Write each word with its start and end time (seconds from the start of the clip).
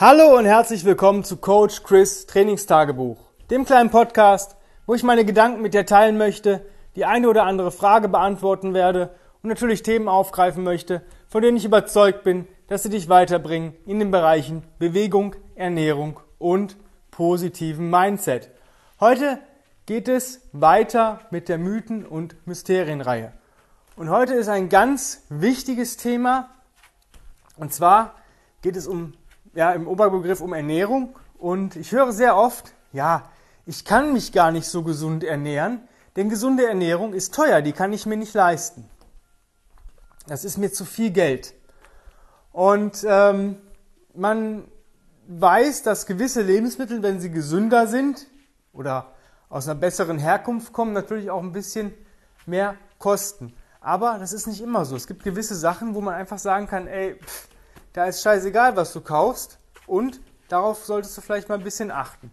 Hallo 0.00 0.38
und 0.38 0.46
herzlich 0.46 0.86
willkommen 0.86 1.24
zu 1.24 1.36
Coach 1.36 1.82
Chris 1.82 2.24
Trainingstagebuch, 2.24 3.18
dem 3.50 3.66
kleinen 3.66 3.90
Podcast, 3.90 4.56
wo 4.86 4.94
ich 4.94 5.02
meine 5.02 5.26
Gedanken 5.26 5.60
mit 5.60 5.74
dir 5.74 5.84
teilen 5.84 6.16
möchte, 6.16 6.64
die 6.96 7.04
eine 7.04 7.28
oder 7.28 7.44
andere 7.44 7.70
Frage 7.70 8.08
beantworten 8.08 8.72
werde 8.72 9.14
und 9.42 9.50
natürlich 9.50 9.82
Themen 9.82 10.08
aufgreifen 10.08 10.64
möchte, 10.64 11.02
von 11.28 11.42
denen 11.42 11.58
ich 11.58 11.66
überzeugt 11.66 12.24
bin, 12.24 12.48
dass 12.68 12.82
sie 12.82 12.88
dich 12.88 13.10
weiterbringen 13.10 13.74
in 13.84 13.98
den 13.98 14.10
Bereichen 14.10 14.62
Bewegung, 14.78 15.36
Ernährung 15.54 16.18
und 16.38 16.78
positiven 17.10 17.90
Mindset. 17.90 18.48
Heute 19.00 19.38
geht 19.84 20.08
es 20.08 20.48
weiter 20.52 21.20
mit 21.30 21.50
der 21.50 21.58
Mythen- 21.58 22.06
und 22.06 22.36
Mysterienreihe. 22.46 23.34
Und 23.96 24.08
heute 24.08 24.32
ist 24.32 24.48
ein 24.48 24.70
ganz 24.70 25.26
wichtiges 25.28 25.98
Thema, 25.98 26.48
und 27.58 27.74
zwar 27.74 28.14
geht 28.62 28.76
es 28.76 28.86
um 28.86 29.12
ja, 29.54 29.72
im 29.72 29.88
Oberbegriff 29.88 30.40
um 30.40 30.52
Ernährung 30.52 31.16
und 31.38 31.76
ich 31.76 31.92
höre 31.92 32.12
sehr 32.12 32.36
oft, 32.36 32.72
ja, 32.92 33.30
ich 33.66 33.84
kann 33.84 34.12
mich 34.12 34.32
gar 34.32 34.50
nicht 34.50 34.66
so 34.66 34.82
gesund 34.82 35.24
ernähren, 35.24 35.80
denn 36.16 36.28
gesunde 36.28 36.66
Ernährung 36.66 37.12
ist 37.12 37.34
teuer, 37.34 37.62
die 37.62 37.72
kann 37.72 37.92
ich 37.92 38.06
mir 38.06 38.16
nicht 38.16 38.34
leisten. 38.34 38.88
Das 40.26 40.44
ist 40.44 40.58
mir 40.58 40.72
zu 40.72 40.84
viel 40.84 41.10
Geld. 41.10 41.54
Und 42.52 43.04
ähm, 43.08 43.56
man 44.14 44.64
weiß, 45.28 45.82
dass 45.82 46.06
gewisse 46.06 46.42
Lebensmittel, 46.42 47.02
wenn 47.02 47.20
sie 47.20 47.30
gesünder 47.30 47.86
sind 47.86 48.26
oder 48.72 49.12
aus 49.48 49.68
einer 49.68 49.78
besseren 49.78 50.18
Herkunft 50.18 50.72
kommen, 50.72 50.92
natürlich 50.92 51.30
auch 51.30 51.42
ein 51.42 51.52
bisschen 51.52 51.92
mehr 52.46 52.74
kosten. 52.98 53.54
Aber 53.80 54.18
das 54.18 54.32
ist 54.32 54.46
nicht 54.46 54.60
immer 54.60 54.84
so. 54.84 54.96
Es 54.96 55.06
gibt 55.06 55.22
gewisse 55.22 55.54
Sachen, 55.54 55.94
wo 55.94 56.00
man 56.00 56.14
einfach 56.14 56.38
sagen 56.38 56.66
kann, 56.66 56.86
ey, 56.86 57.14
pff, 57.14 57.48
da 57.92 58.06
ist 58.06 58.22
scheißegal, 58.22 58.76
was 58.76 58.92
du 58.92 59.00
kaufst 59.00 59.58
und 59.86 60.20
darauf 60.48 60.84
solltest 60.84 61.16
du 61.16 61.20
vielleicht 61.20 61.48
mal 61.48 61.56
ein 61.56 61.64
bisschen 61.64 61.90
achten. 61.90 62.30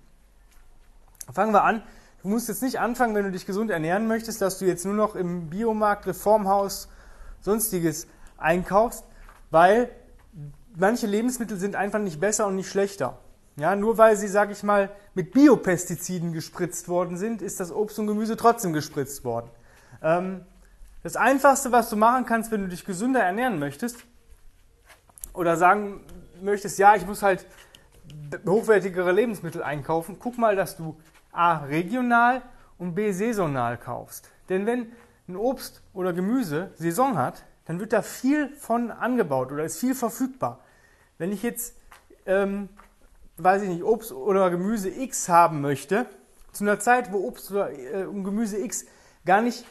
Fangen 1.31 1.53
wir 1.53 1.63
an. 1.63 1.83
Du 2.21 2.29
musst 2.29 2.47
jetzt 2.47 2.61
nicht 2.61 2.79
anfangen, 2.79 3.15
wenn 3.15 3.25
du 3.25 3.31
dich 3.31 3.45
gesund 3.45 3.71
ernähren 3.71 4.07
möchtest, 4.07 4.41
dass 4.41 4.59
du 4.59 4.65
jetzt 4.65 4.85
nur 4.85 4.93
noch 4.93 5.15
im 5.15 5.49
Biomarkt, 5.49 6.07
Reformhaus, 6.07 6.89
sonstiges 7.41 8.07
einkaufst, 8.37 9.03
weil 9.51 9.89
manche 10.75 11.07
Lebensmittel 11.07 11.57
sind 11.57 11.75
einfach 11.75 11.99
nicht 11.99 12.19
besser 12.19 12.47
und 12.47 12.55
nicht 12.55 12.69
schlechter. 12.69 13.17
Ja, 13.55 13.75
nur 13.75 13.97
weil 13.97 14.15
sie, 14.15 14.27
sag 14.27 14.51
ich 14.51 14.61
mal, 14.61 14.91
mit 15.15 15.31
Biopestiziden 15.31 16.31
gespritzt 16.31 16.89
worden 16.89 17.17
sind, 17.17 17.41
ist 17.41 17.59
das 17.59 17.71
Obst 17.71 17.97
und 17.97 18.05
Gemüse 18.05 18.37
trotzdem 18.37 18.71
gespritzt 18.71 19.23
worden. 19.23 19.49
Ähm, 20.03 20.45
das 21.01 21.15
Einfachste, 21.15 21.71
was 21.71 21.89
du 21.89 21.95
machen 21.95 22.25
kannst, 22.25 22.51
wenn 22.51 22.61
du 22.61 22.67
dich 22.67 22.85
gesünder 22.85 23.21
ernähren 23.21 23.57
möchtest, 23.57 23.97
oder 25.37 25.55
sagen 25.55 26.01
möchtest, 26.41 26.79
ja, 26.79 26.95
ich 26.95 27.05
muss 27.05 27.23
halt 27.23 27.45
hochwertigere 28.45 29.11
Lebensmittel 29.11 29.63
einkaufen, 29.63 30.17
guck 30.19 30.37
mal, 30.37 30.55
dass 30.55 30.75
du 30.77 30.97
A 31.31 31.57
regional 31.65 32.41
und 32.77 32.95
B 32.95 33.11
saisonal 33.11 33.77
kaufst. 33.77 34.29
Denn 34.49 34.65
wenn 34.65 34.91
ein 35.27 35.35
Obst 35.35 35.81
oder 35.93 36.13
Gemüse 36.13 36.71
Saison 36.75 37.17
hat, 37.17 37.43
dann 37.65 37.79
wird 37.79 37.93
da 37.93 38.01
viel 38.01 38.55
von 38.55 38.91
angebaut 38.91 39.51
oder 39.51 39.63
ist 39.63 39.79
viel 39.79 39.93
verfügbar. 39.93 40.59
Wenn 41.17 41.31
ich 41.31 41.43
jetzt, 41.43 41.75
ähm, 42.25 42.69
weiß 43.37 43.63
ich 43.63 43.69
nicht, 43.69 43.83
Obst 43.83 44.11
oder 44.11 44.49
Gemüse 44.49 44.89
X 44.89 45.29
haben 45.29 45.61
möchte, 45.61 46.05
zu 46.53 46.63
einer 46.63 46.79
Zeit, 46.79 47.11
wo 47.11 47.27
Obst 47.27 47.51
oder 47.51 47.71
äh, 47.71 48.05
Gemüse 48.05 48.57
X 48.57 48.85
gar 49.25 49.41
nicht 49.41 49.65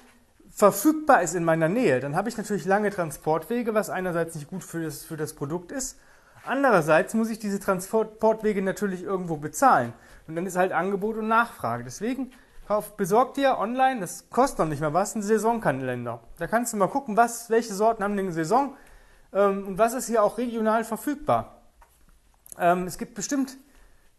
verfügbar 0.56 1.20
ist 1.20 1.34
in 1.34 1.44
meiner 1.44 1.68
Nähe, 1.68 2.00
dann 2.00 2.16
habe 2.16 2.30
ich 2.30 2.38
natürlich 2.38 2.64
lange 2.64 2.90
Transportwege, 2.90 3.74
was 3.74 3.90
einerseits 3.90 4.34
nicht 4.34 4.48
gut 4.48 4.64
für 4.64 4.82
das, 4.82 5.04
für 5.04 5.18
das 5.18 5.34
Produkt 5.34 5.70
ist. 5.70 5.98
Andererseits 6.46 7.12
muss 7.12 7.28
ich 7.28 7.38
diese 7.38 7.60
Transportwege 7.60 8.62
natürlich 8.62 9.02
irgendwo 9.02 9.36
bezahlen. 9.36 9.92
Und 10.26 10.34
dann 10.34 10.46
ist 10.46 10.56
halt 10.56 10.72
Angebot 10.72 11.16
und 11.18 11.28
Nachfrage. 11.28 11.84
Deswegen 11.84 12.30
kauf, 12.66 12.96
besorg 12.96 13.34
dir 13.34 13.58
online, 13.58 14.00
das 14.00 14.30
kostet 14.30 14.60
noch 14.60 14.66
nicht 14.66 14.80
mal 14.80 14.94
was, 14.94 15.14
einen 15.14 15.22
Saisonkalender. 15.22 16.20
Da 16.38 16.46
kannst 16.46 16.72
du 16.72 16.78
mal 16.78 16.88
gucken, 16.88 17.18
was, 17.18 17.50
welche 17.50 17.74
Sorten 17.74 18.02
haben 18.02 18.18
eine 18.18 18.32
Saison 18.32 18.76
ähm, 19.34 19.66
und 19.66 19.78
was 19.78 19.92
ist 19.92 20.06
hier 20.06 20.22
auch 20.22 20.38
regional 20.38 20.84
verfügbar. 20.84 21.60
Ähm, 22.58 22.86
es 22.86 22.96
gibt 22.96 23.14
bestimmt 23.14 23.58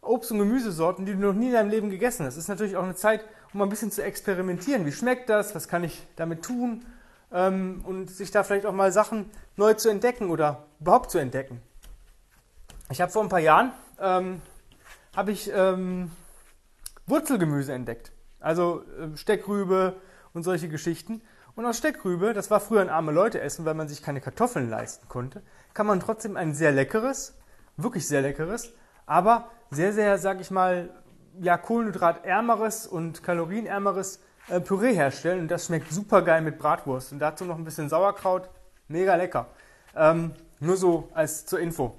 Obst- 0.02 0.32
und 0.32 0.40
Gemüsesorten, 0.40 1.06
die 1.06 1.14
du 1.14 1.20
noch 1.20 1.34
nie 1.34 1.48
in 1.48 1.54
deinem 1.54 1.70
Leben 1.70 1.90
gegessen 1.90 2.26
hast. 2.26 2.38
Ist 2.38 2.48
natürlich 2.48 2.78
auch 2.78 2.84
eine 2.84 2.96
Zeit, 2.96 3.26
um 3.54 3.62
ein 3.62 3.70
bisschen 3.70 3.92
zu 3.92 4.04
experimentieren. 4.04 4.86
Wie 4.86 4.92
schmeckt 4.92 5.30
das? 5.30 5.56
Was 5.56 5.68
kann 5.68 5.84
ich 5.84 6.06
damit 6.16 6.44
tun? 6.44 6.86
Ähm, 7.32 7.84
und 7.86 8.10
sich 8.10 8.32
da 8.32 8.44
vielleicht 8.44 8.66
auch 8.66 8.74
mal 8.74 8.92
Sachen 8.92 9.30
neu 9.56 9.74
zu 9.74 9.90
entdecken 9.90 10.30
oder 10.30 10.66
überhaupt 10.80 11.12
zu 11.12 11.18
entdecken. 11.18 11.62
Ich 12.90 13.02
habe 13.02 13.12
vor 13.12 13.24
ein 13.24 13.30
paar 13.30 13.40
Jahren 13.40 13.72
ähm, 14.00 14.42
habe 15.16 15.32
ich 15.32 15.52
ähm, 15.54 16.12
Wurzelgemüse 17.06 17.74
entdeckt. 17.74 18.12
Also 18.40 18.84
äh, 19.00 19.18
Steckrübe 19.18 19.96
und 20.34 20.44
solche 20.44 20.70
Geschichten. 20.70 21.22
Und 21.56 21.66
aus 21.66 21.80
Steckrübe, 21.80 22.34
das 22.34 22.52
war 22.52 22.60
früher 22.60 22.82
ein 22.82 22.90
arme 22.90 23.12
Leute 23.12 23.42
essen, 23.42 23.66
weil 23.66 23.74
man 23.74 23.88
sich 23.88 24.04
keine 24.04 24.22
Kartoffeln 24.22 24.70
leisten 24.70 25.08
konnte, 25.10 25.42
kann 25.74 25.88
man 25.88 26.00
trotzdem 26.00 26.38
ein 26.38 26.54
sehr 26.54 26.72
leckeres, 26.72 27.36
wirklich 27.78 28.08
sehr 28.08 28.22
leckeres, 28.22 28.74
aber 29.08 29.50
sehr, 29.72 29.94
sehr, 29.94 30.20
sag 30.20 30.40
ich 30.40 30.52
mal, 30.52 30.90
ja, 31.40 31.58
kohlenhydratärmeres 31.58 32.86
und 32.86 33.24
kalorienärmeres 33.24 34.20
äh, 34.50 34.60
Püree 34.60 34.94
herstellen. 34.94 35.42
Und 35.42 35.48
das 35.50 35.66
schmeckt 35.66 35.92
super 35.92 36.22
geil 36.22 36.42
mit 36.42 36.60
Bratwurst. 36.60 37.12
Und 37.12 37.20
dazu 37.20 37.46
noch 37.46 37.58
ein 37.58 37.64
bisschen 37.64 37.90
Sauerkraut. 37.90 38.50
Mega 38.88 39.16
lecker. 39.16 39.48
Ähm, 39.96 40.34
nur 40.60 40.78
so 40.78 41.10
als 41.14 41.46
zur 41.46 41.60
Info. 41.60 41.96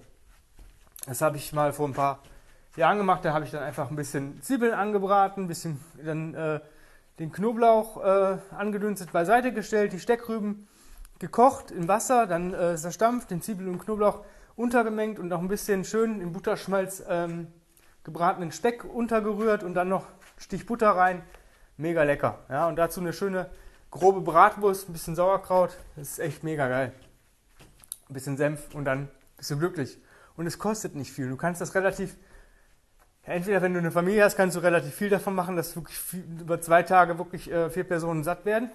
Das 1.06 1.20
habe 1.20 1.36
ich 1.36 1.52
mal 1.52 1.72
vor 1.72 1.88
ein 1.88 1.94
paar 1.94 2.20
Jahren 2.76 2.98
gemacht. 2.98 3.24
Da 3.24 3.32
habe 3.32 3.44
ich 3.44 3.50
dann 3.50 3.62
einfach 3.62 3.90
ein 3.90 3.96
bisschen 3.96 4.42
Zwiebeln 4.42 4.74
angebraten, 4.74 5.44
ein 5.44 5.48
bisschen 5.48 5.80
dann 6.02 6.34
äh, 6.34 6.60
den 7.18 7.32
Knoblauch 7.32 8.02
äh, 8.02 8.38
angedünstet 8.56 9.12
beiseite 9.12 9.52
gestellt, 9.52 9.92
die 9.92 10.00
Steckrüben 10.00 10.68
gekocht 11.18 11.70
in 11.70 11.88
Wasser, 11.88 12.26
dann 12.26 12.54
äh, 12.54 12.76
zerstampft, 12.76 13.30
den 13.30 13.42
Zwiebeln 13.42 13.68
und 13.68 13.78
Knoblauch 13.80 14.24
untergemengt 14.58 15.20
und 15.20 15.28
noch 15.28 15.40
ein 15.40 15.48
bisschen 15.48 15.84
schön 15.84 16.20
in 16.20 16.32
Butterschmalz 16.32 17.04
ähm, 17.08 17.46
gebratenen 18.02 18.50
Speck 18.50 18.84
untergerührt 18.84 19.62
und 19.62 19.74
dann 19.74 19.88
noch 19.88 20.06
Stich 20.36 20.66
Butter 20.66 20.90
rein. 20.90 21.22
Mega 21.76 22.02
lecker. 22.02 22.40
Ja, 22.48 22.66
und 22.66 22.76
dazu 22.76 23.00
eine 23.00 23.12
schöne 23.12 23.48
grobe 23.90 24.20
Bratwurst, 24.20 24.88
ein 24.88 24.92
bisschen 24.92 25.14
Sauerkraut. 25.14 25.76
Das 25.94 26.10
ist 26.10 26.18
echt 26.18 26.42
mega 26.42 26.68
geil. 26.68 26.92
Ein 28.08 28.14
bisschen 28.14 28.36
Senf 28.36 28.74
und 28.74 28.84
dann 28.84 29.08
bist 29.36 29.50
du 29.52 29.58
glücklich. 29.58 29.96
Und 30.36 30.46
es 30.46 30.58
kostet 30.58 30.96
nicht 30.96 31.12
viel. 31.12 31.28
Du 31.28 31.36
kannst 31.36 31.60
das 31.60 31.76
relativ, 31.76 32.16
entweder 33.22 33.62
wenn 33.62 33.74
du 33.74 33.78
eine 33.78 33.92
Familie 33.92 34.24
hast, 34.24 34.36
kannst 34.36 34.56
du 34.56 34.60
relativ 34.60 34.92
viel 34.92 35.08
davon 35.08 35.36
machen, 35.36 35.54
dass 35.54 35.76
wirklich 35.76 35.98
viel, 35.98 36.24
über 36.40 36.60
zwei 36.60 36.82
Tage 36.82 37.16
wirklich 37.18 37.50
äh, 37.50 37.70
vier 37.70 37.84
Personen 37.84 38.24
satt 38.24 38.44
werden. 38.44 38.72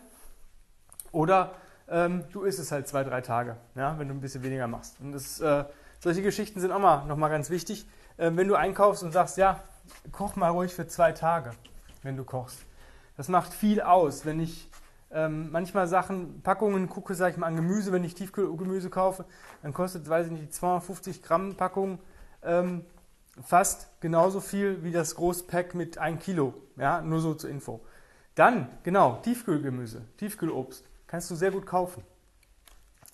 Oder 1.12 1.56
ähm, 1.88 2.24
du 2.32 2.44
isst 2.44 2.60
es 2.60 2.72
halt 2.72 2.88
zwei, 2.88 3.04
drei 3.04 3.22
Tage, 3.22 3.58
ja, 3.76 3.98
wenn 4.00 4.08
du 4.08 4.14
ein 4.14 4.22
bisschen 4.22 4.44
weniger 4.44 4.68
machst. 4.68 5.00
Und 5.00 5.12
das, 5.12 5.40
äh, 5.40 5.66
solche 6.00 6.22
Geschichten 6.22 6.60
sind 6.60 6.72
auch 6.72 6.80
mal 6.80 7.06
nochmal 7.06 7.30
ganz 7.30 7.50
wichtig. 7.50 7.88
Äh, 8.18 8.32
wenn 8.34 8.48
du 8.48 8.56
einkaufst 8.56 9.04
und 9.04 9.12
sagst, 9.12 9.38
ja, 9.38 9.62
koch 10.12 10.36
mal 10.36 10.50
ruhig 10.50 10.74
für 10.74 10.88
zwei 10.88 11.12
Tage, 11.12 11.52
wenn 12.02 12.18
du 12.18 12.24
kochst. 12.24 12.60
Das 13.18 13.28
macht 13.28 13.54
viel 13.54 13.82
aus. 13.82 14.26
Wenn 14.26 14.40
ich 14.40 14.70
ähm, 15.12 15.52
manchmal 15.52 15.88
Sachen, 15.88 16.42
Packungen 16.42 16.90
gucke, 16.90 17.16
sage 17.16 17.34
ich 17.34 17.38
mal, 17.38 17.48
an 17.48 17.56
Gemüse, 17.56 17.92
wenn 17.92 18.04
ich 18.04 18.16
Tiefkühlgemüse 18.16 18.90
kaufe, 18.90 19.26
dann 19.62 19.74
kostet, 19.74 20.10
weiß 20.10 20.28
ich 20.28 20.32
nicht, 20.32 20.44
die 20.46 20.50
250 20.50 21.22
Gramm 21.22 21.56
Packung 21.56 22.00
ähm, 22.42 22.86
fast 23.42 23.90
genauso 24.02 24.40
viel 24.40 24.84
wie 24.84 24.92
das 24.92 25.16
Großpack 25.16 25.76
mit 25.76 25.98
1 25.98 26.24
Kilo. 26.24 26.54
Ja, 26.78 27.02
nur 27.02 27.20
so 27.20 27.34
zur 27.34 27.50
Info. 27.50 27.82
Dann, 28.36 28.68
genau, 28.82 29.20
Tiefkühlgemüse, 29.24 30.02
Tiefkühlobst 30.18 30.90
kannst 31.13 31.29
du 31.29 31.35
sehr 31.35 31.51
gut 31.51 31.68
kaufen. 31.68 32.03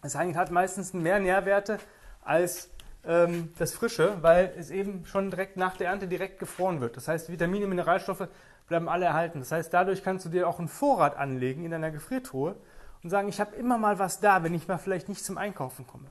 Es 0.03 0.15
hat 0.15 0.51
meistens 0.51 0.93
mehr 0.93 1.19
Nährwerte 1.19 1.79
als 2.23 2.69
ähm, 3.03 3.51
das 3.59 3.73
Frische, 3.73 4.15
weil 4.21 4.53
es 4.57 4.69
eben 4.69 5.05
schon 5.05 5.29
direkt 5.29 5.57
nach 5.57 5.75
der 5.75 5.89
Ernte 5.89 6.07
direkt 6.07 6.39
gefroren 6.39 6.79
wird. 6.79 6.95
Das 6.95 7.09
heißt, 7.09 7.29
Vitamine, 7.29 7.67
Mineralstoffe 7.67 8.29
bleiben 8.69 8.87
alle 8.87 9.03
erhalten. 9.03 9.39
Das 9.39 9.51
heißt, 9.51 9.73
dadurch 9.73 10.01
kannst 10.01 10.23
du 10.23 10.29
dir 10.29 10.47
auch 10.47 10.59
einen 10.59 10.69
Vorrat 10.69 11.17
anlegen 11.17 11.65
in 11.65 11.71
deiner 11.71 11.91
Gefriertruhe 11.91 12.55
und 13.03 13.09
sagen, 13.09 13.27
ich 13.27 13.41
habe 13.41 13.53
immer 13.57 13.77
mal 13.77 13.99
was 13.99 14.21
da, 14.21 14.43
wenn 14.45 14.53
ich 14.53 14.69
mal 14.69 14.77
vielleicht 14.77 15.09
nicht 15.09 15.25
zum 15.25 15.37
Einkaufen 15.37 15.85
komme. 15.85 16.05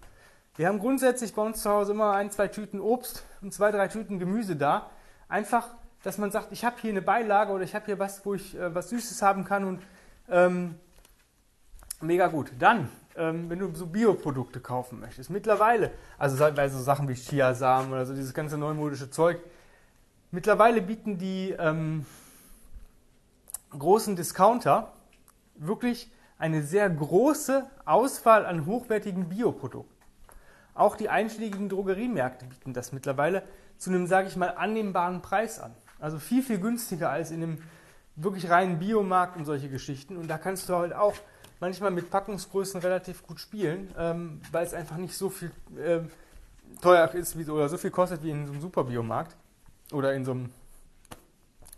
Wir 0.56 0.68
haben 0.68 0.80
grundsätzlich 0.80 1.34
bei 1.34 1.40
uns 1.40 1.62
zu 1.62 1.70
Hause 1.70 1.92
immer 1.92 2.12
ein, 2.12 2.30
zwei 2.30 2.48
Tüten 2.48 2.82
Obst 2.82 3.24
und 3.40 3.54
zwei, 3.54 3.70
drei 3.70 3.88
Tüten 3.88 4.18
Gemüse 4.18 4.56
da. 4.56 4.90
Einfach, 5.26 5.68
dass 6.02 6.18
man 6.18 6.30
sagt, 6.30 6.52
ich 6.52 6.66
habe 6.66 6.76
hier 6.82 6.90
eine 6.90 7.00
Beilage 7.00 7.50
oder 7.50 7.64
ich 7.64 7.74
habe 7.74 7.86
hier 7.86 7.98
was, 7.98 8.26
wo 8.26 8.34
ich 8.34 8.54
äh, 8.58 8.74
was 8.74 8.90
Süßes 8.90 9.22
haben 9.22 9.46
kann 9.46 9.64
und 9.64 9.82
ähm, 10.28 10.74
mega 12.00 12.28
gut. 12.28 12.52
Dann 12.58 12.88
ähm, 13.18 13.50
wenn 13.50 13.58
du 13.58 13.74
so 13.74 13.86
Bioprodukte 13.86 14.60
kaufen 14.60 15.00
möchtest. 15.00 15.28
Mittlerweile, 15.28 15.90
also 16.18 16.36
bei 16.54 16.68
so 16.68 16.78
Sachen 16.78 17.08
wie 17.08 17.14
Chiasamen 17.14 17.92
oder 17.92 18.06
so 18.06 18.14
dieses 18.14 18.32
ganze 18.32 18.56
neumodische 18.56 19.10
Zeug, 19.10 19.40
mittlerweile 20.30 20.80
bieten 20.80 21.18
die 21.18 21.50
ähm, 21.58 22.06
großen 23.76 24.14
Discounter 24.14 24.92
wirklich 25.56 26.10
eine 26.38 26.62
sehr 26.62 26.88
große 26.88 27.68
Auswahl 27.84 28.46
an 28.46 28.66
hochwertigen 28.66 29.28
Bioprodukten. 29.28 29.96
Auch 30.74 30.94
die 30.94 31.08
einschlägigen 31.08 31.68
Drogeriemärkte 31.68 32.46
bieten 32.46 32.72
das 32.72 32.92
mittlerweile 32.92 33.42
zu 33.78 33.90
einem, 33.90 34.06
sage 34.06 34.28
ich 34.28 34.36
mal, 34.36 34.50
annehmbaren 34.50 35.22
Preis 35.22 35.58
an. 35.58 35.74
Also 35.98 36.20
viel, 36.20 36.44
viel 36.44 36.60
günstiger 36.60 37.10
als 37.10 37.32
in 37.32 37.42
einem 37.42 37.58
wirklich 38.14 38.48
reinen 38.48 38.78
Biomarkt 38.78 39.36
und 39.36 39.44
solche 39.44 39.68
Geschichten. 39.68 40.16
Und 40.16 40.28
da 40.28 40.38
kannst 40.38 40.68
du 40.68 40.76
halt 40.76 40.92
auch 40.92 41.14
manchmal 41.60 41.90
mit 41.90 42.10
Packungsgrößen 42.10 42.80
relativ 42.80 43.26
gut 43.26 43.40
spielen, 43.40 43.92
ähm, 43.98 44.40
weil 44.52 44.66
es 44.66 44.74
einfach 44.74 44.96
nicht 44.96 45.16
so 45.16 45.30
viel 45.30 45.50
äh, 45.76 46.00
teuer 46.80 47.12
ist 47.14 47.38
wie, 47.38 47.48
oder 47.50 47.68
so 47.68 47.78
viel 47.78 47.90
kostet 47.90 48.22
wie 48.22 48.30
in 48.30 48.46
so 48.46 48.52
einem 48.52 48.62
Superbiomarkt 48.62 49.36
oder 49.92 50.14
in 50.14 50.24
so 50.24 50.32
einem 50.32 50.50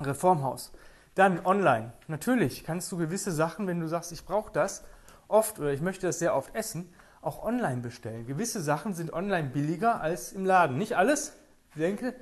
Reformhaus. 0.00 0.72
Dann 1.14 1.44
online. 1.44 1.92
Natürlich 2.08 2.64
kannst 2.64 2.90
du 2.92 2.96
gewisse 2.96 3.32
Sachen, 3.32 3.66
wenn 3.66 3.80
du 3.80 3.88
sagst, 3.88 4.12
ich 4.12 4.24
brauche 4.24 4.52
das 4.52 4.84
oft 5.28 5.58
oder 5.58 5.72
ich 5.72 5.80
möchte 5.80 6.06
das 6.06 6.18
sehr 6.18 6.34
oft 6.34 6.54
essen, 6.54 6.92
auch 7.22 7.44
online 7.44 7.82
bestellen. 7.82 8.26
Gewisse 8.26 8.60
Sachen 8.60 8.94
sind 8.94 9.12
online 9.12 9.50
billiger 9.50 10.00
als 10.00 10.32
im 10.32 10.44
Laden. 10.44 10.78
Nicht 10.78 10.96
alles. 10.96 11.34
Ich 11.70 11.80
denke, 11.80 12.14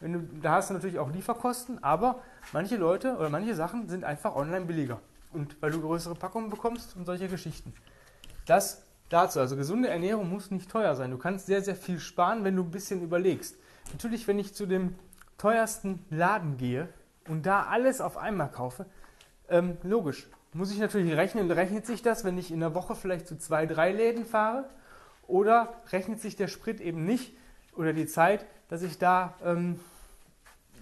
wenn 0.00 0.12
du, 0.12 0.20
da 0.40 0.52
hast 0.52 0.70
du 0.70 0.74
natürlich 0.74 0.98
auch 0.98 1.10
Lieferkosten, 1.10 1.82
aber 1.82 2.22
manche 2.52 2.76
Leute 2.76 3.16
oder 3.16 3.30
manche 3.30 3.54
Sachen 3.54 3.88
sind 3.88 4.04
einfach 4.04 4.34
online 4.34 4.66
billiger. 4.66 5.00
Und 5.32 5.60
weil 5.60 5.70
du 5.70 5.80
größere 5.80 6.14
Packungen 6.14 6.50
bekommst 6.50 6.96
und 6.96 7.04
solche 7.04 7.28
Geschichten. 7.28 7.74
Das 8.46 8.86
dazu. 9.08 9.40
Also 9.40 9.56
gesunde 9.56 9.88
Ernährung 9.88 10.28
muss 10.28 10.50
nicht 10.50 10.70
teuer 10.70 10.94
sein. 10.94 11.10
Du 11.10 11.18
kannst 11.18 11.46
sehr, 11.46 11.62
sehr 11.62 11.76
viel 11.76 11.98
sparen, 11.98 12.44
wenn 12.44 12.56
du 12.56 12.62
ein 12.62 12.70
bisschen 12.70 13.02
überlegst. 13.02 13.56
Natürlich, 13.92 14.26
wenn 14.26 14.38
ich 14.38 14.54
zu 14.54 14.66
dem 14.66 14.94
teuersten 15.38 16.04
Laden 16.10 16.56
gehe 16.56 16.88
und 17.28 17.46
da 17.46 17.64
alles 17.64 18.00
auf 18.00 18.16
einmal 18.16 18.50
kaufe, 18.50 18.86
ähm, 19.48 19.76
logisch, 19.82 20.28
muss 20.52 20.72
ich 20.72 20.78
natürlich 20.78 21.14
rechnen, 21.16 21.50
rechnet 21.50 21.86
sich 21.86 22.02
das, 22.02 22.24
wenn 22.24 22.38
ich 22.38 22.50
in 22.50 22.60
der 22.60 22.74
Woche 22.74 22.94
vielleicht 22.94 23.28
zu 23.28 23.36
zwei, 23.36 23.66
drei 23.66 23.92
Läden 23.92 24.24
fahre? 24.24 24.68
Oder 25.26 25.74
rechnet 25.92 26.20
sich 26.20 26.36
der 26.36 26.48
Sprit 26.48 26.80
eben 26.80 27.04
nicht 27.04 27.36
oder 27.74 27.92
die 27.92 28.06
Zeit, 28.06 28.46
dass 28.68 28.82
ich 28.82 28.98
da 28.98 29.34
ähm, 29.44 29.78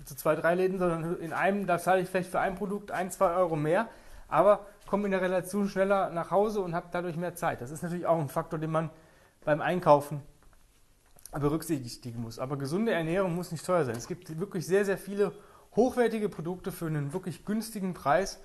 zu 0.05 0.15
zwei, 0.15 0.37
drei 0.37 0.55
Läden, 0.55 0.79
sondern 0.79 1.19
in 1.19 1.33
einem, 1.33 1.67
da 1.67 1.79
zahle 1.79 2.03
ich 2.03 2.09
vielleicht 2.09 2.31
für 2.31 2.41
ein 2.41 2.55
Produkt 2.55 2.91
ein, 2.91 3.11
zwei 3.11 3.35
Euro 3.35 3.57
mehr, 3.57 3.89
aber 4.29 4.67
komme 4.87 5.07
in 5.07 5.11
der 5.11 5.23
Relation 5.23 5.69
schneller 5.69 6.11
nach 6.11 6.31
Hause 6.31 6.61
und 6.61 6.75
habe 6.75 6.89
dadurch 6.93 7.17
mehr 7.17 7.35
Zeit. 7.35 7.61
Das 7.61 7.71
ist 7.71 7.83
natürlich 7.83 8.07
auch 8.07 8.19
ein 8.19 8.29
Faktor, 8.29 8.59
den 8.59 8.71
man 8.71 8.91
beim 9.45 9.61
Einkaufen 9.61 10.23
berücksichtigen 11.33 12.21
muss. 12.21 12.39
Aber 12.39 12.57
gesunde 12.57 12.93
Ernährung 12.93 13.35
muss 13.35 13.53
nicht 13.53 13.65
teuer 13.65 13.85
sein. 13.85 13.97
Es 13.97 14.07
gibt 14.07 14.39
wirklich 14.39 14.67
sehr, 14.67 14.85
sehr 14.85 14.99
viele 14.99 15.33
hochwertige 15.75 16.29
Produkte 16.29 16.73
für 16.73 16.87
einen 16.87 17.13
wirklich 17.13 17.45
günstigen 17.45 17.95
Preis. 17.95 18.41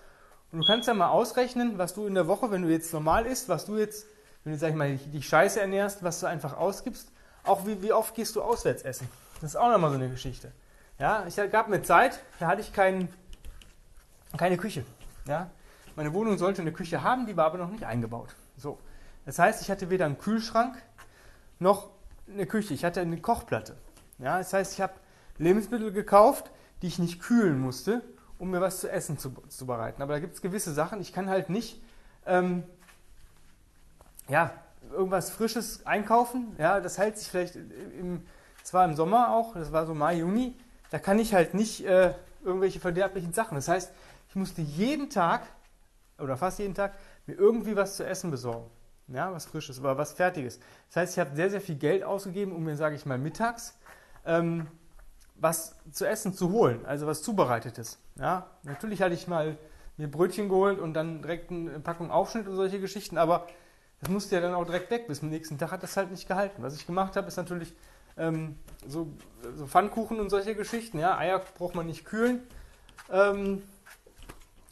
Und 0.52 0.60
du 0.60 0.66
kannst 0.66 0.88
ja 0.88 0.94
mal 0.94 1.10
ausrechnen, 1.10 1.78
was 1.78 1.94
du 1.94 2.08
in 2.08 2.16
der 2.16 2.28
Woche, 2.28 2.50
wenn 2.52 2.64
du 2.64 2.70
jetzt 2.70 2.92
normal 2.92 3.26
isst, 3.26 3.50
was 3.50 3.66
du 3.66 3.78
jetzt, 3.78 4.08
wenn 4.44 4.54
du, 4.54 4.60
sag 4.60 4.70
ich 4.70 4.76
mal, 4.76 4.98
dich 4.98 5.28
scheiße 5.28 5.60
ernährst, 5.60 6.04
was 6.04 6.20
du 6.20 6.26
einfach 6.26 6.58
ausgibst, 6.58 7.12
auch 7.44 7.66
wie, 7.68 7.82
wie 7.82 7.94
oft 7.94 8.16
gehst 8.16 8.36
du 8.36 8.42
auswärts 8.42 8.82
essen. 8.82 9.08
Das 9.42 9.52
ist 9.52 9.56
auch 9.56 9.70
nochmal 9.70 9.92
so 9.92 9.98
eine 9.98 10.10
Geschichte. 10.10 10.52
Ja, 10.98 11.26
ich 11.28 11.36
gab 11.52 11.70
mir 11.70 11.82
Zeit, 11.84 12.20
da 12.40 12.48
hatte 12.48 12.62
ich 12.62 12.74
kein, 12.74 13.08
keine 14.36 14.58
Küche. 14.58 14.84
Ja, 15.28 15.50
meine 16.00 16.14
Wohnung 16.14 16.38
sollte 16.38 16.62
eine 16.62 16.72
Küche 16.72 17.04
haben, 17.04 17.26
die 17.26 17.36
war 17.36 17.48
aber 17.48 17.58
noch 17.58 17.70
nicht 17.70 17.84
eingebaut. 17.84 18.34
So. 18.56 18.80
Das 19.26 19.38
heißt, 19.38 19.62
ich 19.62 19.70
hatte 19.70 19.90
weder 19.90 20.06
einen 20.06 20.18
Kühlschrank 20.18 20.82
noch 21.60 21.90
eine 22.26 22.46
Küche. 22.46 22.74
Ich 22.74 22.86
hatte 22.86 23.02
eine 23.02 23.20
Kochplatte. 23.20 23.76
Ja, 24.18 24.38
das 24.38 24.54
heißt, 24.54 24.76
ich 24.76 24.80
habe 24.80 24.94
Lebensmittel 25.40 25.92
gekauft, 25.92 26.52
die 26.82 26.88
ich 26.88 27.00
nicht 27.00 27.22
kühlen 27.22 27.60
musste, 27.60 28.02
um 28.38 28.50
mir 28.50 28.62
was 28.62 28.80
zu 28.80 28.90
essen 28.90 29.18
zu, 29.18 29.34
zu 29.50 29.66
bereiten. 29.66 30.02
Aber 30.02 30.14
da 30.14 30.20
gibt 30.20 30.36
es 30.36 30.42
gewisse 30.42 30.74
Sachen. 30.74 31.02
Ich 31.02 31.12
kann 31.12 31.30
halt 31.30 31.50
nicht 31.50 31.84
ähm, 32.26 32.64
ja, 34.30 34.54
irgendwas 34.94 35.32
Frisches 35.32 35.86
einkaufen. 35.86 36.56
Ja, 36.58 36.80
das 36.80 36.98
hält 36.98 37.18
sich 37.18 37.28
vielleicht 37.28 37.58
im, 37.58 38.26
zwar 38.64 38.86
im 38.86 38.96
Sommer 38.96 39.34
auch, 39.34 39.54
das 39.54 39.74
war 39.74 39.86
so 39.86 39.94
Mai, 39.94 40.20
Juni, 40.20 40.56
da 40.92 40.98
kann 40.98 41.20
ich 41.20 41.34
halt 41.34 41.56
nicht 41.56 41.86
äh, 41.86 42.14
irgendwelche 42.42 42.80
verderblichen 42.80 43.34
Sachen. 43.34 43.56
Das 43.56 43.68
heißt, 43.68 43.92
ich 44.30 44.36
musste 44.38 44.62
jeden 44.62 45.10
Tag 45.10 45.42
oder 46.22 46.38
fast 46.38 46.60
jeden 46.60 46.74
Tag 46.74 46.94
mir 47.26 47.34
irgendwie 47.34 47.76
was 47.76 47.96
zu 47.96 48.06
essen 48.06 48.32
besorgen. 48.32 48.70
Ja, 49.08 49.34
was 49.34 49.46
Frisches 49.46 49.80
oder 49.80 49.98
was 49.98 50.14
Fertiges. 50.14 50.60
Das 50.88 50.98
heißt, 50.98 51.14
ich 51.14 51.20
habe 51.20 51.36
sehr, 51.36 51.50
sehr 51.50 51.62
viel 51.62 51.76
Geld 51.76 52.04
ausgegeben, 52.04 52.52
um 52.52 52.64
mir, 52.64 52.76
sage 52.76 52.96
ich 52.96 53.06
mal, 53.06 53.18
mittags 53.18 53.76
ähm, 54.26 54.68
was 55.36 55.76
zu 55.92 56.08
essen 56.08 56.34
zu 56.34 56.52
holen, 56.52 56.86
also 56.86 57.08
was 57.08 57.24
Zubereitetes. 57.24 57.98
Ja, 58.18 58.48
natürlich 58.64 59.02
hatte 59.02 59.16
ich 59.16 59.28
mal 59.28 59.58
mir 59.98 60.10
Brötchen 60.10 60.50
geholt 60.50 60.80
und 60.80 60.94
dann 60.94 61.22
direkt 61.22 61.52
eine 61.52 61.80
Packung 61.80 62.12
Aufschnitt 62.12 62.48
und 62.48 62.56
solche 62.56 62.80
Geschichten, 62.80 63.18
aber 63.18 63.48
das 64.02 64.10
musste 64.10 64.36
ja 64.36 64.42
dann 64.42 64.54
auch 64.54 64.66
direkt 64.66 64.92
weg. 64.92 65.08
Bis 65.08 65.20
zum 65.20 65.30
nächsten 65.30 65.58
Tag 65.58 65.72
hat 65.72 65.84
das 65.84 65.98
halt 65.98 66.12
nicht 66.12 66.28
gehalten. 66.28 66.62
Was 66.62 66.76
ich 66.76 66.86
gemacht 66.86 67.16
habe, 67.16 67.28
ist 67.28 67.38
natürlich 67.38 67.74
ähm, 68.18 68.56
so, 68.88 69.08
so 69.56 69.68
Pfannkuchen 69.68 70.20
und 70.20 70.30
solche 70.30 70.56
Geschichten. 70.56 71.00
Ja, 71.00 71.18
Eier 71.18 71.42
braucht 71.58 71.76
man 71.76 71.86
nicht 71.86 72.06
kühlen. 72.06 72.42
Ähm, 73.12 73.64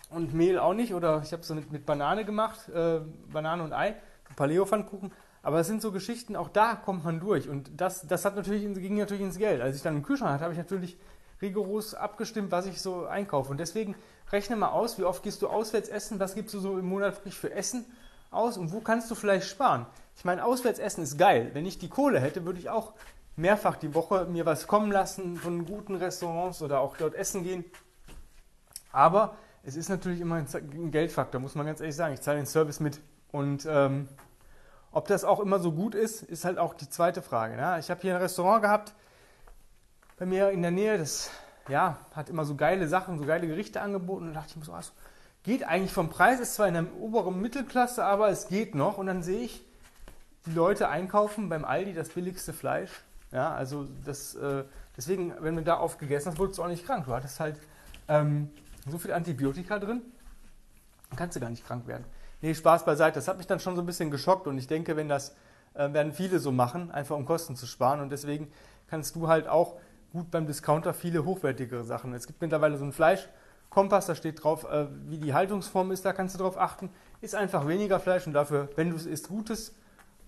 und 0.10 0.34
Mehl 0.34 0.60
auch 0.60 0.74
nicht. 0.74 0.94
Oder 0.94 1.22
ich 1.24 1.32
habe 1.32 1.42
es 1.42 1.50
mit, 1.50 1.72
mit 1.72 1.86
Banane 1.86 2.26
gemacht, 2.26 2.70
äh, 2.70 3.00
Banane 3.32 3.64
und 3.64 3.74
Ei, 3.74 3.96
Paleo-Pfannkuchen. 4.36 5.12
Aber 5.44 5.60
es 5.60 5.68
sind 5.68 5.82
so 5.82 5.92
Geschichten, 5.92 6.36
auch 6.36 6.50
da 6.50 6.76
kommt 6.76 7.06
man 7.06 7.20
durch. 7.20 7.48
Und 7.48 7.70
das, 7.80 8.06
das 8.08 8.26
hat 8.26 8.36
natürlich, 8.36 8.64
ging 8.64 8.98
natürlich 8.98 9.24
ins 9.24 9.38
Geld. 9.38 9.62
Als 9.62 9.78
ich 9.78 9.82
dann 9.82 9.96
einen 9.96 10.04
Kühlschrank 10.04 10.34
hatte, 10.34 10.44
habe 10.44 10.54
ich 10.54 10.60
natürlich 10.60 10.98
rigoros 11.42 11.94
abgestimmt, 11.94 12.52
was 12.52 12.66
ich 12.66 12.82
so 12.82 13.06
einkaufe. 13.06 13.52
Und 13.52 13.60
deswegen 13.60 13.96
rechne 14.32 14.56
mal 14.56 14.70
aus, 14.70 14.98
wie 14.98 15.04
oft 15.04 15.24
gehst 15.24 15.42
du 15.42 15.48
auswärts 15.48 15.90
essen, 15.90 16.20
was 16.20 16.36
gibst 16.36 16.54
du 16.54 16.60
so 16.60 16.78
im 16.78 16.88
Monat 16.88 17.16
wirklich 17.16 17.38
für 17.38 17.54
Essen 17.54 17.86
aus 18.32 18.58
und 18.58 18.74
wo 18.74 18.82
kannst 18.82 19.10
du 19.10 19.16
vielleicht 19.16 19.48
sparen. 19.48 19.86
Ich 20.18 20.26
meine, 20.26 20.44
auswärts 20.44 20.80
essen 20.80 21.04
ist 21.04 21.18
geil. 21.18 21.52
Wenn 21.54 21.66
ich 21.66 21.78
die 21.78 21.90
Kohle 21.90 22.20
hätte, 22.20 22.46
würde 22.46 22.60
ich 22.60 22.70
auch 22.70 22.94
mehrfach 23.36 23.78
die 23.78 23.94
Woche 23.94 24.26
mir 24.26 24.46
was 24.46 24.68
kommen 24.68 24.92
lassen 24.92 25.38
von 25.38 25.66
guten 25.66 25.96
Restaurants 25.96 26.62
oder 26.62 26.82
auch 26.82 26.98
dort 26.98 27.14
essen 27.14 27.44
gehen. 27.44 27.64
Aber 28.92 29.38
es 29.68 29.76
ist 29.76 29.90
natürlich 29.90 30.22
immer 30.22 30.36
ein 30.36 30.92
Geldfaktor, 30.92 31.42
muss 31.42 31.54
man 31.54 31.66
ganz 31.66 31.82
ehrlich 31.82 31.96
sagen. 31.96 32.14
Ich 32.14 32.22
zahle 32.22 32.38
den 32.38 32.46
Service 32.46 32.80
mit. 32.80 33.02
Und 33.34 33.68
ähm, 33.70 34.08
ob 34.94 35.10
das 35.10 35.26
auch 35.26 35.42
immer 35.42 35.60
so 35.60 35.74
gut 35.74 35.94
ist, 35.94 36.24
ist 36.24 36.46
halt 36.46 36.58
auch 36.58 36.74
die 36.74 36.90
zweite 36.90 37.22
Frage. 37.22 37.58
Ne? 37.58 37.76
Ich 37.78 37.92
habe 37.92 38.00
hier 38.00 38.16
ein 38.16 38.22
Restaurant 38.22 38.62
gehabt 38.62 38.94
bei 40.18 40.26
mir 40.26 40.52
in 40.52 40.62
der 40.62 40.72
Nähe, 40.72 40.98
das 40.98 41.30
ja, 41.68 41.98
hat 42.16 42.30
immer 42.30 42.46
so 42.46 42.56
geile 42.56 42.88
Sachen, 42.88 43.20
so 43.20 43.26
geile 43.26 43.46
Gerichte 43.46 43.82
angeboten. 43.82 44.28
Und 44.28 44.34
da 44.34 44.40
dachte 44.40 44.52
ich 44.52 44.56
mir 44.56 44.64
so, 44.64 44.72
also, 44.72 44.94
geht 45.44 45.66
eigentlich 45.66 45.92
vom 45.92 46.10
Preis, 46.10 46.40
ist 46.40 46.56
zwar 46.56 46.70
in 46.70 46.76
der 46.76 46.86
oberen 47.02 47.42
Mittelklasse, 47.42 48.06
aber 48.06 48.30
es 48.30 48.48
geht 48.48 48.74
noch. 48.74 48.98
Und 48.98 49.08
dann 49.08 49.22
sehe 49.22 49.42
ich 49.42 49.66
die 50.46 50.54
Leute 50.54 50.88
einkaufen 50.88 51.50
beim 51.50 51.66
Aldi 51.66 51.94
das 51.94 52.08
billigste 52.08 52.54
Fleisch. 52.54 52.92
Ja, 53.34 53.54
also 53.54 53.86
das, 54.06 54.34
äh, 54.36 54.64
deswegen, 54.96 55.34
wenn 55.42 55.58
du 55.58 55.62
da 55.62 55.76
aufgegessen 55.76 56.32
hast, 56.32 56.40
wurdest 56.40 56.58
du 56.58 56.64
auch 56.64 56.70
nicht 56.70 56.86
krank. 56.86 57.04
Du 57.06 57.12
hattest 57.12 57.42
halt 57.42 57.60
ähm, 58.08 58.50
so 58.90 58.98
viel 58.98 59.14
Antibiotika 59.14 59.80
drin, 59.80 60.02
kannst 61.16 61.36
du 61.36 61.40
gar 61.40 61.50
nicht 61.50 61.66
krank 61.66 61.88
werden. 61.88 62.06
Nee, 62.42 62.54
Spaß 62.54 62.86
beiseite. 62.86 63.16
Das 63.16 63.28
hat 63.28 63.38
mich 63.38 63.48
dann 63.48 63.60
schon 63.60 63.76
so 63.76 63.82
ein 63.82 63.86
bisschen 63.86 64.12
geschockt 64.12 64.48
und 64.48 64.58
ich 64.58 64.68
denke, 64.68 64.96
wenn 64.96 65.10
das 65.10 65.36
äh, 65.74 65.92
werden 65.94 66.12
viele 66.14 66.40
so 66.40 66.52
machen, 66.52 66.92
einfach 66.92 67.16
um 67.16 67.26
Kosten 67.26 67.56
zu 67.56 67.66
sparen 67.66 68.00
und 68.00 68.10
deswegen 68.10 68.52
kannst 68.88 69.16
du 69.16 69.28
halt 69.28 69.48
auch 69.48 69.78
gut 70.12 70.32
beim 70.32 70.46
Discounter 70.46 70.94
viele 70.94 71.26
hochwertigere 71.26 71.84
Sachen. 71.84 72.14
Es 72.14 72.28
gibt 72.28 72.42
mittlerweile 72.42 72.78
so 72.78 72.84
einen 72.84 72.94
Fleischkompass, 72.94 74.06
da 74.06 74.16
steht 74.16 74.44
drauf, 74.44 74.66
äh, 74.66 74.88
wie 75.08 75.18
die 75.18 75.34
Haltungsform 75.34 75.92
ist, 75.92 76.06
da 76.06 76.14
kannst 76.14 76.36
du 76.36 76.40
drauf 76.40 76.58
achten. 76.58 76.90
Ist 77.22 77.36
einfach 77.36 77.68
weniger 77.68 78.00
Fleisch 78.00 78.28
und 78.28 78.34
dafür, 78.34 78.70
wenn 78.76 78.92
du 78.92 78.96
es 78.96 79.06
isst, 79.06 79.28
Gutes. 79.30 79.76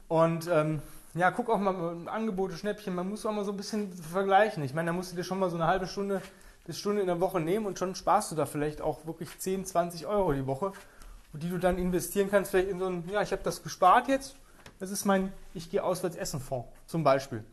Und 0.08 0.50
ähm, 0.52 0.82
ja, 1.14 1.32
guck 1.32 1.50
auch 1.50 1.60
mal 1.60 2.08
Angebote, 2.08 2.56
Schnäppchen, 2.56 2.94
man 2.96 3.10
muss 3.10 3.26
auch 3.26 3.32
mal 3.32 3.46
so 3.46 3.52
ein 3.52 3.58
bisschen 3.58 3.92
vergleichen. 3.94 4.64
Ich 4.64 4.74
meine, 4.74 4.88
da 4.88 4.94
musst 4.94 5.12
du 5.12 5.16
dir 5.16 5.24
schon 5.24 5.40
mal 5.40 5.50
so 5.50 5.56
eine 5.56 5.68
halbe 5.68 5.88
Stunde 5.88 6.22
bis 6.66 6.78
Stunde 6.80 7.02
in 7.02 7.08
der 7.08 7.20
Woche 7.20 7.40
nehmen 7.40 7.66
und 7.66 7.80
schon 7.80 7.96
sparst 7.96 8.32
du 8.32 8.36
da 8.36 8.46
vielleicht 8.46 8.82
auch 8.82 9.06
wirklich 9.06 9.38
10, 9.38 9.66
20 9.66 10.08
Euro 10.08 10.34
die 10.34 10.46
Woche, 10.46 10.74
die 11.34 11.50
du 11.50 11.58
dann 11.58 11.78
investieren 11.78 12.30
kannst, 12.30 12.52
vielleicht 12.52 12.70
in 12.70 12.80
so 12.80 12.88
ein, 12.88 13.08
ja, 13.10 13.22
ich 13.22 13.32
habe 13.32 13.44
das 13.44 13.64
gespart 13.64 14.08
jetzt, 14.08 14.36
das 14.80 14.92
ist 14.92 15.06
mein 15.06 15.34
Ich 15.54 15.70
gehe 15.70 15.84
auswärts 15.84 16.16
essen 16.16 16.40
Fonds 16.40 16.70
zum 16.86 17.04
Beispiel. 17.04 17.44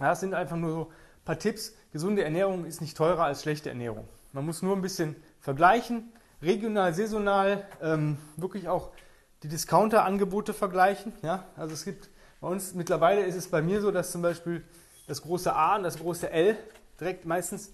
Ja, 0.00 0.10
das 0.10 0.20
sind 0.20 0.34
einfach 0.34 0.56
nur 0.56 0.70
so 0.70 0.80
ein 0.84 1.24
paar 1.24 1.38
Tipps. 1.38 1.74
Gesunde 1.92 2.24
Ernährung 2.24 2.64
ist 2.64 2.80
nicht 2.80 2.96
teurer 2.96 3.24
als 3.24 3.42
schlechte 3.42 3.68
Ernährung. 3.68 4.08
Man 4.32 4.46
muss 4.46 4.62
nur 4.62 4.76
ein 4.76 4.82
bisschen 4.82 5.16
vergleichen, 5.40 6.12
regional, 6.40 6.94
saisonal, 6.94 7.66
ähm, 7.82 8.18
wirklich 8.36 8.68
auch 8.68 8.90
die 9.42 9.48
Discounter-Angebote 9.48 10.54
vergleichen. 10.54 11.12
Ja? 11.22 11.44
Also 11.56 11.74
es 11.74 11.84
gibt 11.84 12.08
bei 12.40 12.48
uns 12.48 12.74
mittlerweile 12.74 13.22
ist 13.22 13.34
es 13.34 13.48
bei 13.48 13.62
mir 13.62 13.80
so, 13.80 13.90
dass 13.90 14.12
zum 14.12 14.22
Beispiel 14.22 14.62
das 15.06 15.22
große 15.22 15.54
A 15.54 15.76
und 15.76 15.82
das 15.82 15.98
große 15.98 16.30
L 16.30 16.56
direkt 17.00 17.26
meistens 17.26 17.72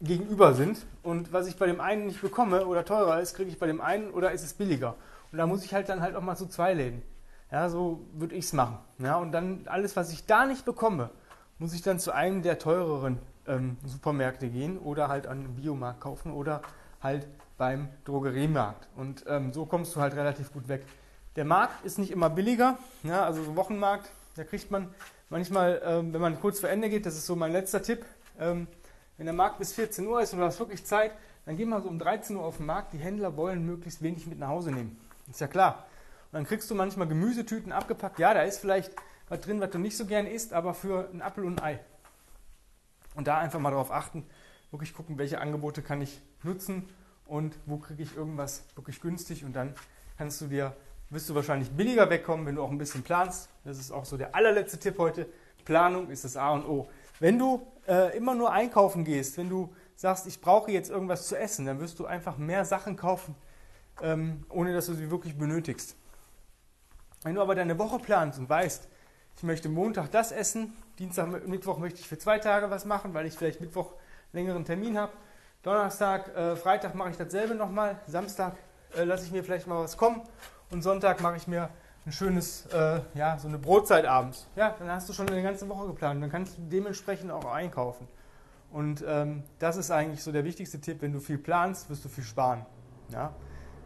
gegenüber 0.00 0.54
sind. 0.54 0.84
Und 1.02 1.32
was 1.32 1.46
ich 1.46 1.56
bei 1.56 1.66
dem 1.66 1.80
einen 1.80 2.06
nicht 2.06 2.20
bekomme 2.20 2.66
oder 2.66 2.84
teurer 2.84 3.20
ist, 3.20 3.34
kriege 3.34 3.50
ich 3.50 3.58
bei 3.58 3.66
dem 3.66 3.80
einen 3.80 4.10
oder 4.10 4.32
ist 4.32 4.42
es 4.42 4.54
billiger. 4.54 4.94
Und 5.30 5.38
da 5.38 5.46
muss 5.46 5.64
ich 5.64 5.74
halt 5.74 5.88
dann 5.88 6.00
halt 6.00 6.16
auch 6.16 6.22
mal 6.22 6.36
zu 6.36 6.46
zwei 6.46 6.74
Läden. 6.74 7.02
Ja, 7.50 7.68
so 7.68 8.00
würde 8.12 8.34
ich 8.34 8.46
es 8.46 8.52
machen. 8.52 8.78
Ja, 8.98 9.16
und 9.16 9.32
dann 9.32 9.62
alles, 9.66 9.96
was 9.96 10.12
ich 10.12 10.26
da 10.26 10.46
nicht 10.46 10.64
bekomme, 10.64 11.10
muss 11.58 11.74
ich 11.74 11.82
dann 11.82 11.98
zu 11.98 12.12
einem 12.12 12.42
der 12.42 12.58
teureren 12.58 13.18
ähm, 13.46 13.76
Supermärkte 13.84 14.48
gehen 14.48 14.78
oder 14.78 15.08
halt 15.08 15.26
an 15.26 15.40
einem 15.40 15.56
Biomarkt 15.56 16.00
kaufen 16.00 16.32
oder 16.32 16.62
halt 17.02 17.26
beim 17.58 17.88
Drogeriemarkt. 18.04 18.88
Und 18.96 19.24
ähm, 19.26 19.52
so 19.52 19.66
kommst 19.66 19.94
du 19.94 20.00
halt 20.00 20.14
relativ 20.14 20.52
gut 20.52 20.68
weg. 20.68 20.86
Der 21.36 21.44
Markt 21.44 21.84
ist 21.84 21.98
nicht 21.98 22.10
immer 22.10 22.30
billiger. 22.30 22.78
Ja, 23.02 23.24
also 23.24 23.42
so 23.42 23.56
Wochenmarkt, 23.56 24.10
Da 24.36 24.44
kriegt 24.44 24.70
man 24.70 24.88
manchmal, 25.28 25.80
ähm, 25.84 26.12
wenn 26.12 26.20
man 26.20 26.40
kurz 26.40 26.60
vor 26.60 26.70
Ende 26.70 26.88
geht, 26.88 27.04
das 27.04 27.16
ist 27.16 27.26
so 27.26 27.36
mein 27.36 27.52
letzter 27.52 27.82
Tipp, 27.82 28.04
ähm, 28.40 28.66
wenn 29.16 29.26
der 29.26 29.34
Markt 29.34 29.58
bis 29.58 29.72
14 29.74 30.06
Uhr 30.06 30.20
ist 30.20 30.32
und 30.32 30.40
du 30.40 30.44
hast 30.44 30.58
wirklich 30.58 30.84
Zeit, 30.84 31.12
dann 31.44 31.56
geh 31.56 31.64
mal 31.64 31.82
so 31.82 31.88
um 31.88 31.98
13 31.98 32.36
Uhr 32.36 32.44
auf 32.44 32.56
den 32.56 32.66
Markt. 32.66 32.92
Die 32.92 32.98
Händler 32.98 33.36
wollen 33.36 33.64
möglichst 33.64 34.02
wenig 34.02 34.26
mit 34.26 34.38
nach 34.38 34.48
Hause 34.48 34.72
nehmen. 34.72 34.98
Ist 35.28 35.40
ja 35.40 35.46
klar. 35.46 35.86
Und 36.32 36.36
dann 36.36 36.44
kriegst 36.44 36.70
du 36.70 36.74
manchmal 36.74 37.06
Gemüsetüten 37.06 37.72
abgepackt. 37.72 38.18
Ja, 38.18 38.34
da 38.34 38.42
ist 38.42 38.58
vielleicht 38.58 38.92
was 39.28 39.40
drin, 39.40 39.60
was 39.60 39.70
du 39.70 39.78
nicht 39.78 39.96
so 39.96 40.06
gern 40.06 40.26
isst, 40.26 40.52
aber 40.52 40.74
für 40.74 41.08
einen 41.10 41.22
Apfel 41.22 41.44
und 41.44 41.60
ein 41.60 41.64
Ei. 41.64 41.80
Und 43.14 43.26
da 43.26 43.38
einfach 43.38 43.60
mal 43.60 43.70
darauf 43.70 43.90
achten, 43.90 44.24
wirklich 44.70 44.94
gucken, 44.94 45.18
welche 45.18 45.40
Angebote 45.40 45.82
kann 45.82 46.00
ich 46.00 46.20
nutzen 46.42 46.88
und 47.26 47.56
wo 47.66 47.78
kriege 47.78 48.02
ich 48.02 48.16
irgendwas 48.16 48.64
wirklich 48.74 49.00
günstig 49.00 49.44
und 49.44 49.54
dann 49.54 49.74
kannst 50.18 50.40
du 50.40 50.46
dir, 50.46 50.76
wirst 51.10 51.28
du 51.28 51.34
wahrscheinlich 51.34 51.70
billiger 51.70 52.10
wegkommen, 52.10 52.46
wenn 52.46 52.54
du 52.54 52.62
auch 52.62 52.70
ein 52.70 52.78
bisschen 52.78 53.02
planst. 53.02 53.48
Das 53.64 53.78
ist 53.78 53.90
auch 53.90 54.04
so 54.04 54.16
der 54.16 54.34
allerletzte 54.34 54.78
Tipp 54.78 54.98
heute. 54.98 55.26
Planung 55.64 56.10
ist 56.10 56.24
das 56.24 56.36
A 56.36 56.50
und 56.50 56.64
O. 56.66 56.88
Wenn 57.20 57.38
du 57.38 57.66
äh, 57.86 58.16
immer 58.16 58.34
nur 58.34 58.50
einkaufen 58.50 59.04
gehst, 59.04 59.36
wenn 59.36 59.48
du 59.48 59.72
sagst, 59.94 60.26
ich 60.26 60.40
brauche 60.40 60.72
jetzt 60.72 60.90
irgendwas 60.90 61.28
zu 61.28 61.36
essen, 61.36 61.66
dann 61.66 61.78
wirst 61.78 61.98
du 61.98 62.06
einfach 62.06 62.38
mehr 62.38 62.64
Sachen 62.64 62.96
kaufen, 62.96 63.34
ähm, 64.02 64.44
ohne 64.48 64.72
dass 64.72 64.86
du 64.86 64.94
sie 64.94 65.10
wirklich 65.10 65.36
benötigst. 65.36 65.94
Wenn 67.22 67.34
du 67.34 67.42
aber 67.42 67.54
deine 67.54 67.78
Woche 67.78 67.98
planst 67.98 68.38
und 68.38 68.48
weißt, 68.48 68.88
ich 69.36 69.42
möchte 69.42 69.68
Montag 69.68 70.10
das 70.10 70.32
essen, 70.32 70.72
Dienstag, 70.98 71.46
Mittwoch 71.46 71.78
möchte 71.78 72.00
ich 72.00 72.08
für 72.08 72.18
zwei 72.18 72.38
Tage 72.38 72.70
was 72.70 72.86
machen, 72.86 73.12
weil 73.12 73.26
ich 73.26 73.34
vielleicht 73.34 73.60
Mittwoch 73.60 73.92
einen 73.92 74.44
längeren 74.44 74.64
Termin 74.64 74.96
habe, 74.96 75.12
Donnerstag, 75.62 76.34
äh, 76.34 76.56
Freitag 76.56 76.94
mache 76.94 77.10
ich 77.10 77.16
dasselbe 77.18 77.54
nochmal, 77.54 78.00
Samstag 78.06 78.56
äh, 78.96 79.04
lasse 79.04 79.26
ich 79.26 79.32
mir 79.32 79.44
vielleicht 79.44 79.66
mal 79.66 79.82
was 79.82 79.98
kommen 79.98 80.22
und 80.70 80.80
Sonntag 80.80 81.20
mache 81.20 81.36
ich 81.36 81.46
mir 81.46 81.68
ein 82.10 82.12
schönes, 82.12 82.66
äh, 82.66 83.00
ja, 83.14 83.38
so 83.38 83.46
eine 83.46 83.58
Brotzeit 83.58 84.04
abends. 84.04 84.48
Ja, 84.56 84.74
dann 84.76 84.90
hast 84.90 85.08
du 85.08 85.12
schon 85.12 85.28
eine 85.28 85.42
ganze 85.44 85.68
Woche 85.68 85.86
geplant. 85.86 86.20
Dann 86.20 86.30
kannst 86.30 86.58
du 86.58 86.62
dementsprechend 86.62 87.30
auch 87.30 87.44
einkaufen. 87.44 88.08
Und 88.72 89.04
ähm, 89.06 89.44
das 89.60 89.76
ist 89.76 89.92
eigentlich 89.92 90.22
so 90.22 90.32
der 90.32 90.44
wichtigste 90.44 90.80
Tipp. 90.80 91.02
Wenn 91.02 91.12
du 91.12 91.20
viel 91.20 91.38
planst, 91.38 91.88
wirst 91.88 92.04
du 92.04 92.08
viel 92.08 92.24
sparen. 92.24 92.66
Ja? 93.10 93.32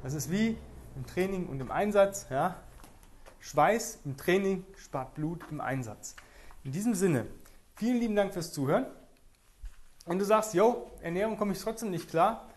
Das 0.03 0.15
ist 0.15 0.31
wie 0.31 0.57
im 0.97 1.07
Training 1.07 1.47
und 1.49 1.61
im 1.61 1.71
Einsatz. 1.71 2.27
Ja? 2.31 2.57
Schweiß 3.41 4.01
im 4.07 4.17
Training 4.17 4.65
spart 4.77 5.15
Blut 5.15 5.45
im 5.51 5.61
Einsatz. 5.61 6.17
In 6.65 6.73
diesem 6.73 6.95
Sinne, 6.95 7.27
vielen 7.77 7.99
lieben 7.99 8.17
Dank 8.17 8.33
fürs 8.33 8.53
Zuhören. 8.53 8.87
Wenn 10.07 10.19
du 10.19 10.25
sagst, 10.25 10.55
yo, 10.55 10.91
Ernährung 11.03 11.37
komme 11.37 11.53
ich 11.53 11.61
trotzdem 11.61 11.91
nicht 11.91 12.09
klar 12.09 12.49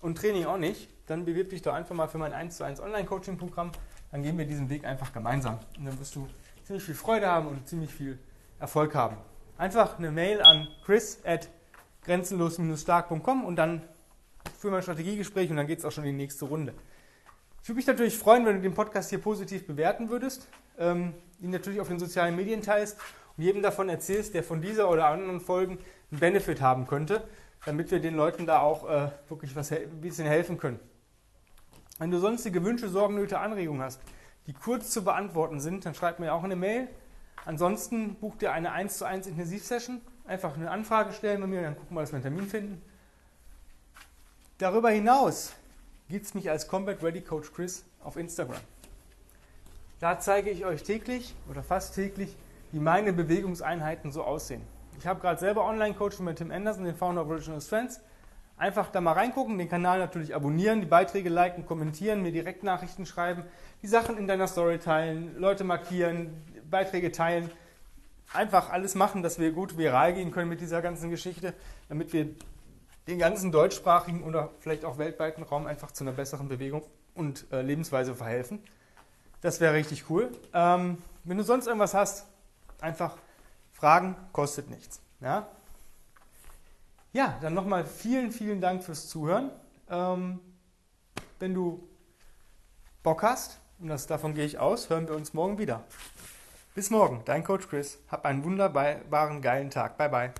und 0.00 0.18
Training 0.18 0.46
auch 0.46 0.56
nicht, 0.56 0.88
dann 1.10 1.24
bewirb 1.24 1.50
dich 1.50 1.62
doch 1.62 1.74
einfach 1.74 1.94
mal 1.94 2.08
für 2.08 2.18
mein 2.18 2.32
1 2.32 2.56
zu 2.56 2.64
1 2.64 2.80
Online-Coaching-Programm 2.80 3.72
dann 4.10 4.22
gehen 4.22 4.36
wir 4.38 4.44
diesen 4.44 4.68
Weg 4.70 4.84
einfach 4.84 5.12
gemeinsam. 5.12 5.58
Und 5.78 5.86
dann 5.86 5.98
wirst 5.98 6.16
du 6.16 6.28
ziemlich 6.64 6.84
viel 6.84 6.94
Freude 6.94 7.26
haben 7.26 7.48
und 7.48 7.68
ziemlich 7.68 7.92
viel 7.92 8.18
Erfolg 8.58 8.94
haben. 8.94 9.16
Einfach 9.56 9.98
eine 9.98 10.10
Mail 10.10 10.40
an 10.42 10.68
chris 10.84 11.20
at 11.24 11.48
grenzenlos-stark.com 12.04 13.44
und 13.44 13.56
dann 13.56 13.82
führen 14.58 14.72
wir 14.72 14.78
ein 14.78 14.82
Strategiegespräch 14.82 15.50
und 15.50 15.56
dann 15.56 15.66
geht 15.66 15.78
es 15.78 15.84
auch 15.84 15.92
schon 15.92 16.04
in 16.04 16.12
die 16.12 16.16
nächste 16.16 16.46
Runde. 16.46 16.74
Ich 17.62 17.68
würde 17.68 17.76
mich 17.76 17.86
natürlich 17.86 18.18
freuen, 18.18 18.46
wenn 18.46 18.56
du 18.56 18.62
den 18.62 18.74
Podcast 18.74 19.10
hier 19.10 19.20
positiv 19.20 19.66
bewerten 19.66 20.08
würdest, 20.08 20.48
ähm, 20.78 21.12
ihn 21.40 21.50
natürlich 21.50 21.80
auf 21.80 21.88
den 21.88 21.98
sozialen 21.98 22.34
Medien 22.34 22.62
teilst 22.62 22.98
und 23.36 23.44
jedem 23.44 23.62
davon 23.62 23.88
erzählst, 23.90 24.34
der 24.34 24.42
von 24.42 24.62
dieser 24.62 24.90
oder 24.90 25.06
anderen 25.06 25.40
Folgen 25.40 25.78
einen 26.10 26.20
Benefit 26.20 26.62
haben 26.62 26.86
könnte, 26.86 27.22
damit 27.66 27.90
wir 27.90 28.00
den 28.00 28.16
Leuten 28.16 28.46
da 28.46 28.60
auch 28.60 28.88
äh, 28.88 29.10
wirklich 29.28 29.54
was 29.54 29.70
ein 29.72 30.00
bisschen 30.00 30.26
helfen 30.26 30.56
können. 30.58 30.80
Wenn 32.00 32.10
du 32.10 32.18
sonstige 32.18 32.64
Wünsche, 32.64 32.88
Sorgen, 32.88 33.14
Nöte, 33.14 33.38
Anregungen 33.38 33.82
hast, 33.82 34.00
die 34.46 34.54
kurz 34.54 34.90
zu 34.90 35.04
beantworten 35.04 35.60
sind, 35.60 35.84
dann 35.84 35.94
schreib 35.94 36.18
mir 36.18 36.32
auch 36.32 36.42
eine 36.42 36.56
Mail. 36.56 36.88
Ansonsten 37.44 38.14
buch 38.14 38.36
dir 38.36 38.52
eine 38.52 38.72
1 38.72 38.96
zu 38.96 39.04
1 39.04 39.26
Intensivsession. 39.26 40.00
Einfach 40.24 40.54
eine 40.54 40.70
Anfrage 40.70 41.12
stellen 41.12 41.42
bei 41.42 41.46
mir, 41.46 41.60
dann 41.60 41.76
gucken 41.76 41.94
wir, 41.94 42.00
dass 42.00 42.10
wir 42.10 42.16
einen 42.16 42.22
Termin 42.22 42.48
finden. 42.48 42.82
Darüber 44.56 44.88
hinaus 44.88 45.52
gibt 46.08 46.24
es 46.24 46.32
mich 46.32 46.48
als 46.48 46.68
Combat 46.68 47.02
Ready 47.02 47.20
Coach 47.20 47.52
Chris 47.52 47.84
auf 48.02 48.16
Instagram. 48.16 48.60
Da 49.98 50.18
zeige 50.18 50.48
ich 50.48 50.64
euch 50.64 50.82
täglich 50.82 51.34
oder 51.50 51.62
fast 51.62 51.94
täglich, 51.94 52.34
wie 52.72 52.78
meine 52.78 53.12
Bewegungseinheiten 53.12 54.10
so 54.10 54.24
aussehen. 54.24 54.62
Ich 54.98 55.06
habe 55.06 55.20
gerade 55.20 55.38
selber 55.38 55.66
Online-Coaching 55.66 56.24
mit 56.24 56.38
Tim 56.38 56.50
Anderson, 56.50 56.84
den 56.84 56.94
Founder 56.94 57.20
of 57.20 57.28
Original 57.28 57.60
Strengths. 57.60 58.00
Einfach 58.60 58.90
da 58.90 59.00
mal 59.00 59.12
reingucken, 59.12 59.56
den 59.56 59.70
Kanal 59.70 60.00
natürlich 60.00 60.34
abonnieren, 60.34 60.80
die 60.80 60.86
Beiträge 60.86 61.30
liken, 61.30 61.64
kommentieren, 61.64 62.20
mir 62.20 62.30
Direktnachrichten 62.30 63.06
schreiben, 63.06 63.44
die 63.80 63.86
Sachen 63.86 64.18
in 64.18 64.26
deiner 64.26 64.46
Story 64.48 64.78
teilen, 64.78 65.34
Leute 65.38 65.64
markieren, 65.64 66.44
Beiträge 66.68 67.10
teilen. 67.10 67.50
Einfach 68.34 68.68
alles 68.68 68.94
machen, 68.94 69.22
dass 69.22 69.38
wir 69.38 69.52
gut 69.52 69.78
viral 69.78 70.12
gehen 70.12 70.30
können 70.30 70.50
mit 70.50 70.60
dieser 70.60 70.82
ganzen 70.82 71.08
Geschichte, 71.08 71.54
damit 71.88 72.12
wir 72.12 72.28
den 73.08 73.18
ganzen 73.18 73.50
deutschsprachigen 73.50 74.24
oder 74.24 74.50
vielleicht 74.58 74.84
auch 74.84 74.98
weltweiten 74.98 75.42
Raum 75.42 75.66
einfach 75.66 75.92
zu 75.92 76.04
einer 76.04 76.12
besseren 76.12 76.48
Bewegung 76.50 76.82
und 77.14 77.50
äh, 77.52 77.62
Lebensweise 77.62 78.14
verhelfen. 78.14 78.62
Das 79.40 79.60
wäre 79.60 79.72
richtig 79.72 80.10
cool. 80.10 80.30
Ähm, 80.52 80.98
wenn 81.24 81.38
du 81.38 81.44
sonst 81.44 81.66
irgendwas 81.66 81.94
hast, 81.94 82.26
einfach 82.82 83.16
fragen, 83.72 84.16
kostet 84.32 84.68
nichts. 84.68 85.00
Ja? 85.22 85.48
Ja, 87.12 87.38
dann 87.40 87.54
nochmal 87.54 87.84
vielen, 87.84 88.30
vielen 88.30 88.60
Dank 88.60 88.84
fürs 88.84 89.08
Zuhören. 89.08 89.50
Ähm, 89.88 90.40
wenn 91.38 91.54
du 91.54 91.88
Bock 93.02 93.22
hast, 93.22 93.60
und 93.80 93.88
das, 93.88 94.06
davon 94.06 94.34
gehe 94.34 94.44
ich 94.44 94.58
aus, 94.58 94.90
hören 94.90 95.08
wir 95.08 95.16
uns 95.16 95.34
morgen 95.34 95.58
wieder. 95.58 95.84
Bis 96.74 96.90
morgen, 96.90 97.22
dein 97.24 97.42
Coach 97.42 97.68
Chris. 97.68 97.98
Hab 98.08 98.24
einen 98.24 98.44
wunderbaren, 98.44 99.42
geilen 99.42 99.70
Tag. 99.70 99.96
Bye, 99.96 100.08
bye. 100.08 100.32